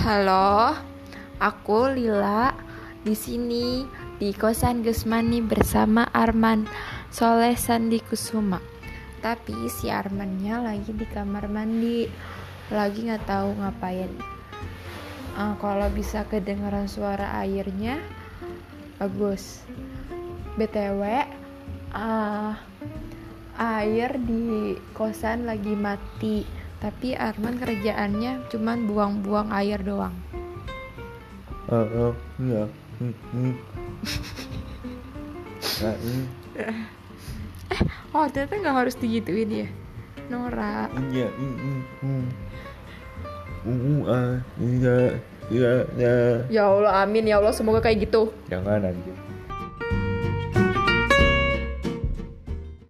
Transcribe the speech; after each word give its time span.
Halo, 0.00 0.72
aku 1.36 1.92
Lila 1.92 2.56
di 3.04 3.12
sini 3.12 3.84
di 4.16 4.32
kosan 4.32 4.80
Gusmani 4.80 5.44
bersama 5.44 6.08
Arman 6.16 6.64
Soleh 7.12 7.52
Sandi 7.52 8.00
Kusuma. 8.00 8.64
Tapi 9.20 9.68
si 9.68 9.92
Armannya 9.92 10.64
lagi 10.64 10.96
di 10.96 11.04
kamar 11.04 11.52
mandi, 11.52 12.08
lagi 12.72 13.12
nggak 13.12 13.28
tahu 13.28 13.60
ngapain. 13.60 14.08
Uh, 15.36 15.52
kalau 15.60 15.92
bisa 15.92 16.24
kedengaran 16.32 16.88
suara 16.88 17.36
airnya, 17.44 18.00
bagus. 18.96 19.60
btw, 20.56 21.28
uh, 21.92 22.56
air 23.60 24.16
di 24.16 24.80
kosan 24.96 25.44
lagi 25.44 25.76
mati 25.76 26.48
tapi 26.80 27.12
Arman 27.12 27.60
kerjaannya 27.60 28.48
cuman 28.48 28.88
buang-buang 28.88 29.52
air 29.52 29.80
doang 29.84 30.16
oh, 31.68 31.86
oh 32.08 32.14
iya 32.40 32.64
hmm. 32.98 33.54
Nah, 35.80 35.96
hmm. 35.96 36.24
eh 36.56 36.76
oh 38.16 38.24
ternyata 38.32 38.54
nggak 38.56 38.76
harus 38.84 38.96
digituin 38.96 39.64
ya 39.64 39.68
Nora 40.32 40.88
iya. 41.12 41.28
Uh, 43.60 44.08
uh, 44.08 44.40
iya, 44.56 45.20
iya, 45.52 45.72
iya. 46.00 46.14
Ya 46.48 46.64
Allah, 46.64 47.04
amin 47.04 47.28
ya 47.28 47.36
Allah, 47.36 47.52
semoga 47.52 47.84
kayak 47.84 48.08
gitu. 48.08 48.32
Jangan 48.48 48.88
anjir. 48.88 49.12